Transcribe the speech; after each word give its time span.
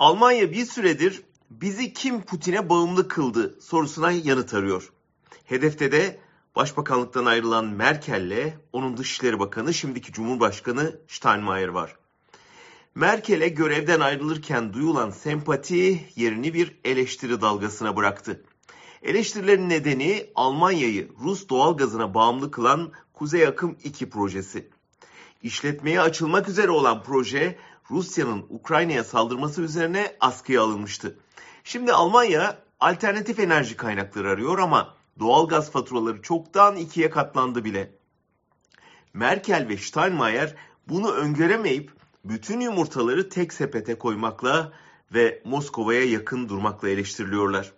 Almanya 0.00 0.52
bir 0.52 0.66
süredir 0.66 1.22
bizi 1.50 1.92
kim 1.92 2.22
Putin'e 2.22 2.68
bağımlı 2.68 3.08
kıldı 3.08 3.60
sorusuna 3.60 4.10
yanıt 4.10 4.54
arıyor. 4.54 4.92
Hedefte 5.44 5.92
de 5.92 6.20
Başbakanlıktan 6.56 7.24
ayrılan 7.24 7.66
Merkel'le 7.66 8.54
onun 8.72 8.96
Dışişleri 8.96 9.38
Bakanı 9.38 9.74
şimdiki 9.74 10.12
Cumhurbaşkanı 10.12 11.00
Steinmeier 11.08 11.68
var. 11.68 11.96
Merkel'e 12.94 13.48
görevden 13.48 14.00
ayrılırken 14.00 14.72
duyulan 14.72 15.10
sempati 15.10 16.08
yerini 16.16 16.54
bir 16.54 16.76
eleştiri 16.84 17.40
dalgasına 17.40 17.96
bıraktı. 17.96 18.44
Eleştirilerin 19.02 19.68
nedeni 19.68 20.26
Almanya'yı 20.34 21.08
Rus 21.24 21.48
doğalgazına 21.48 22.14
bağımlı 22.14 22.50
kılan 22.50 22.92
Kuzey 23.12 23.46
Akım 23.46 23.76
2 23.84 24.10
projesi. 24.10 24.70
İşletmeye 25.42 26.00
açılmak 26.00 26.48
üzere 26.48 26.70
olan 26.70 27.02
proje 27.02 27.58
Rusya'nın 27.90 28.46
Ukrayna'ya 28.48 29.04
saldırması 29.04 29.62
üzerine 29.62 30.16
askıya 30.20 30.62
alınmıştı. 30.62 31.18
Şimdi 31.64 31.92
Almanya 31.92 32.58
alternatif 32.80 33.38
enerji 33.38 33.76
kaynakları 33.76 34.30
arıyor 34.30 34.58
ama 34.58 34.94
doğalgaz 35.18 35.70
faturaları 35.70 36.22
çoktan 36.22 36.76
ikiye 36.76 37.10
katlandı 37.10 37.64
bile. 37.64 37.94
Merkel 39.14 39.68
ve 39.68 39.76
Steinmeier 39.76 40.54
bunu 40.88 41.12
öngöremeyip 41.12 41.92
bütün 42.24 42.60
yumurtaları 42.60 43.28
tek 43.28 43.52
sepete 43.52 43.98
koymakla 43.98 44.72
ve 45.14 45.42
Moskova'ya 45.44 46.04
yakın 46.04 46.48
durmakla 46.48 46.88
eleştiriliyorlar. 46.88 47.72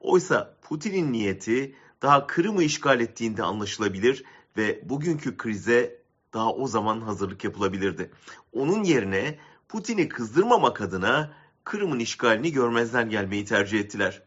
Oysa 0.00 0.56
Putin'in 0.62 1.12
niyeti 1.12 1.76
daha 2.02 2.26
Kırım'ı 2.26 2.62
işgal 2.62 3.00
ettiğinde 3.00 3.42
anlaşılabilir 3.42 4.24
ve 4.56 4.88
bugünkü 4.88 5.36
krize 5.36 6.03
daha 6.34 6.52
o 6.52 6.66
zaman 6.66 7.00
hazırlık 7.00 7.44
yapılabilirdi. 7.44 8.10
Onun 8.52 8.84
yerine 8.84 9.38
Putin'i 9.68 10.08
kızdırmamak 10.08 10.80
adına 10.80 11.32
Kırım'ın 11.64 11.98
işgalini 11.98 12.52
görmezden 12.52 13.10
gelmeyi 13.10 13.44
tercih 13.44 13.80
ettiler. 13.80 14.22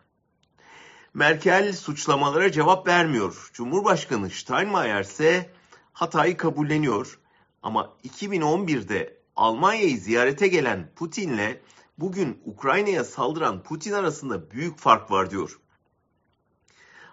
Merkel 1.14 1.74
suçlamalara 1.74 2.52
cevap 2.52 2.88
vermiyor. 2.88 3.50
Cumhurbaşkanı 3.54 4.30
Steinmeier 4.30 5.02
ise 5.02 5.52
hatayı 5.94 6.38
kabulleniyor. 6.38 7.20
Ama 7.64 7.94
2011'de 8.04 9.18
Almanya'yı 9.36 9.98
ziyarete 9.98 10.48
gelen 10.48 10.92
Putin'le 10.96 11.58
bugün 11.98 12.42
Ukrayna'ya 12.46 13.04
saldıran 13.04 13.64
Putin 13.64 13.92
arasında 13.92 14.52
büyük 14.52 14.80
fark 14.80 15.12
var 15.12 15.32
diyor. 15.32 15.60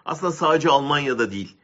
Aslında 0.05 0.31
sadece 0.31 0.69
Almanya'da 0.69 1.31
değil, 1.31 1.57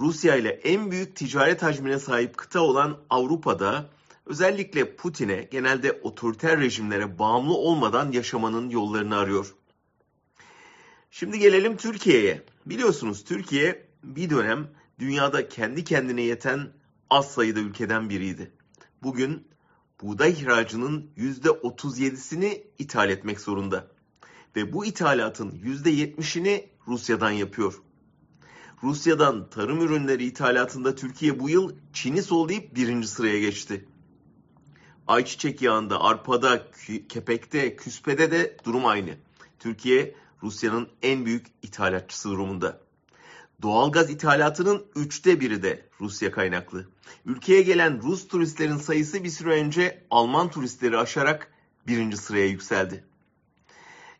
Rusya 0.00 0.36
ile 0.36 0.48
en 0.48 0.90
büyük 0.90 1.16
ticaret 1.16 1.62
hacmine 1.62 1.98
sahip 1.98 2.36
kıta 2.36 2.60
olan 2.60 2.98
Avrupa'da 3.10 3.90
özellikle 4.26 4.96
Putin'e 4.96 5.42
genelde 5.42 5.92
otoriter 5.92 6.60
rejimlere 6.60 7.18
bağımlı 7.18 7.54
olmadan 7.54 8.12
yaşamanın 8.12 8.70
yollarını 8.70 9.16
arıyor. 9.16 9.54
Şimdi 11.10 11.38
gelelim 11.38 11.76
Türkiye'ye. 11.76 12.42
Biliyorsunuz 12.66 13.24
Türkiye 13.24 13.86
bir 14.02 14.30
dönem 14.30 14.68
dünyada 14.98 15.48
kendi 15.48 15.84
kendine 15.84 16.22
yeten 16.22 16.72
az 17.10 17.30
sayıda 17.30 17.60
ülkeden 17.60 18.10
biriydi. 18.10 18.50
Bugün 19.02 19.48
buğday 20.02 20.30
ihracının 20.30 21.10
%37'sini 21.16 22.62
ithal 22.78 23.10
etmek 23.10 23.40
zorunda. 23.40 23.86
Ve 24.56 24.72
bu 24.72 24.86
ithalatın 24.86 25.50
%70'ini 25.50 26.64
Rusya'dan 26.88 27.30
yapıyor. 27.30 27.82
Rusya'dan 28.82 29.50
tarım 29.50 29.80
ürünleri 29.80 30.24
ithalatında 30.24 30.94
Türkiye 30.94 31.40
bu 31.40 31.48
yıl 31.48 31.72
Çin'i 31.92 32.22
sollayıp 32.22 32.74
birinci 32.74 33.08
sıraya 33.08 33.40
geçti. 33.40 33.84
Ayçiçek 35.06 35.62
yağında, 35.62 36.00
arpada, 36.00 36.66
kepekte, 37.08 37.76
küspede 37.76 38.30
de 38.30 38.56
durum 38.64 38.86
aynı. 38.86 39.14
Türkiye 39.58 40.14
Rusya'nın 40.42 40.88
en 41.02 41.26
büyük 41.26 41.46
ithalatçısı 41.62 42.30
durumunda. 42.30 42.80
Doğalgaz 43.62 44.10
ithalatının 44.10 44.86
üçte 44.96 45.40
biri 45.40 45.62
de 45.62 45.88
Rusya 46.00 46.30
kaynaklı. 46.30 46.88
Ülkeye 47.26 47.62
gelen 47.62 48.02
Rus 48.02 48.28
turistlerin 48.28 48.76
sayısı 48.76 49.24
bir 49.24 49.30
süre 49.30 49.50
önce 49.50 50.02
Alman 50.10 50.50
turistleri 50.50 50.98
aşarak 50.98 51.52
birinci 51.86 52.16
sıraya 52.16 52.46
yükseldi. 52.46 53.04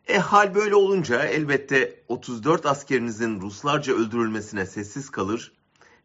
E 0.07 0.17
hal 0.17 0.55
böyle 0.55 0.75
olunca 0.75 1.23
elbette 1.23 2.03
34 2.07 2.65
askerinizin 2.65 3.41
Ruslarca 3.41 3.93
öldürülmesine 3.93 4.65
sessiz 4.65 5.09
kalır, 5.09 5.53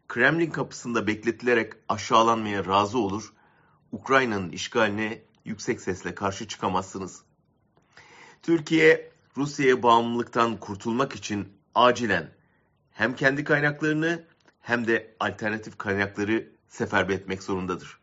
Kremlin 0.07 0.51
kapısında 0.51 1.07
bekletilerek 1.07 1.73
aşağılanmaya 1.89 2.65
razı 2.65 2.97
olur, 2.97 3.33
Ukrayna'nın 3.91 4.49
işgaline 4.49 5.21
yüksek 5.45 5.81
sesle 5.81 6.15
karşı 6.15 6.47
çıkamazsınız. 6.47 7.23
Türkiye 8.41 9.11
Rusya'ya 9.37 9.83
bağımlılıktan 9.83 10.57
kurtulmak 10.57 11.15
için 11.15 11.47
acilen 11.75 12.29
hem 12.91 13.15
kendi 13.15 13.43
kaynaklarını 13.43 14.23
hem 14.61 14.87
de 14.87 15.15
alternatif 15.19 15.77
kaynakları 15.77 16.51
seferber 16.67 17.13
etmek 17.13 17.43
zorundadır. 17.43 18.02